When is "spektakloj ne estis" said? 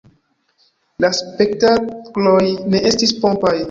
1.19-3.19